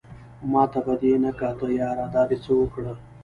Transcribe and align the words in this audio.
ماته 0.51 0.79
به 0.85 0.93
دې 1.01 1.13
نه 1.23 1.31
کاته 1.39 1.67
ياره 1.79 2.05
دا 2.13 2.21
دې 2.29 2.37
څه 2.43 2.51
اوکړه 2.59 2.93